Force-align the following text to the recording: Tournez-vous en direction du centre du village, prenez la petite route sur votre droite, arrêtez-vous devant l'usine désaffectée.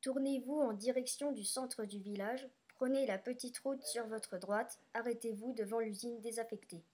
Tournez-vous 0.00 0.60
en 0.60 0.72
direction 0.72 1.32
du 1.32 1.44
centre 1.44 1.84
du 1.84 1.98
village, 1.98 2.48
prenez 2.68 3.04
la 3.06 3.18
petite 3.18 3.58
route 3.58 3.82
sur 3.82 4.06
votre 4.06 4.38
droite, 4.38 4.80
arrêtez-vous 4.94 5.54
devant 5.54 5.80
l'usine 5.80 6.20
désaffectée. 6.20 6.84